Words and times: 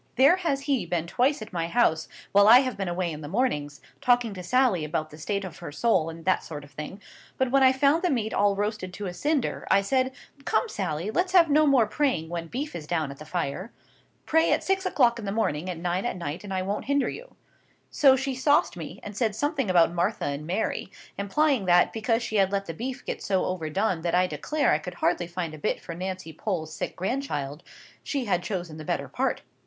There 0.15 0.37
has 0.37 0.61
he 0.61 0.87
been 0.87 1.05
twice 1.05 1.43
at 1.43 1.53
my 1.53 1.67
house, 1.67 2.07
while 2.31 2.47
I 2.47 2.61
have 2.61 2.75
been 2.75 2.87
away 2.87 3.11
in 3.11 3.21
the 3.21 3.27
mornings, 3.27 3.81
talking 4.01 4.33
to 4.33 4.41
Sally 4.41 4.83
about 4.83 5.11
the 5.11 5.17
state 5.19 5.45
of 5.45 5.59
her 5.59 5.71
soul 5.71 6.09
and 6.09 6.25
that 6.25 6.43
sort 6.43 6.63
of 6.63 6.71
thing. 6.71 6.99
But 7.37 7.51
when 7.51 7.61
I 7.61 7.71
found 7.71 8.01
the 8.01 8.09
meat 8.09 8.33
all 8.33 8.55
roasted 8.55 8.93
to 8.95 9.05
a 9.05 9.13
cinder, 9.13 9.67
I 9.69 9.81
said, 9.83 10.11
'Come, 10.43 10.67
Sally, 10.69 11.11
let's 11.11 11.33
have 11.33 11.51
no 11.51 11.67
more 11.67 11.85
praying 11.85 12.29
when 12.29 12.47
beef 12.47 12.75
is 12.75 12.87
down 12.87 13.11
at 13.11 13.19
the 13.19 13.25
fire. 13.27 13.71
Pray 14.25 14.51
at 14.51 14.63
six 14.63 14.87
o'clock 14.87 15.19
in 15.19 15.25
the 15.25 15.31
morning 15.31 15.69
and 15.69 15.83
nine 15.83 16.03
at 16.03 16.17
night, 16.17 16.43
and 16.43 16.51
I 16.51 16.63
won't 16.63 16.85
hinder 16.85 17.07
you.' 17.07 17.35
So 17.91 18.15
she 18.15 18.33
sauced 18.33 18.75
me, 18.75 18.99
and 19.03 19.15
said 19.15 19.35
something 19.35 19.69
about 19.69 19.93
Martha 19.93 20.25
and 20.25 20.47
Mary, 20.47 20.91
implying 21.15 21.65
that, 21.65 21.93
because 21.93 22.23
she 22.23 22.37
had 22.37 22.51
let 22.51 22.65
the 22.65 22.73
beef 22.73 23.05
get 23.05 23.21
so 23.21 23.45
overdone 23.45 24.01
that 24.01 24.15
I 24.15 24.25
declare 24.25 24.71
I 24.71 24.79
could 24.79 24.95
hardly 24.95 25.27
find 25.27 25.53
a 25.53 25.59
bit 25.59 25.79
for 25.79 25.93
Nancy 25.93 26.33
Pole's 26.33 26.73
sick 26.73 26.95
grandchild, 26.95 27.61
she 28.01 28.25
had 28.25 28.41
chosen 28.41 28.77
the 28.77 28.83
better 28.83 29.07
part. 29.07 29.43